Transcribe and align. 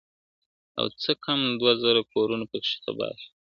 او 0.79 0.85
څه 1.01 1.11
کم 1.25 1.39
دوه 1.59 1.73
زره 1.83 2.01
کورونه 2.11 2.45
پکښی 2.51 2.77
تباه 2.85 3.13
سول 3.21 3.33
` 3.33 3.37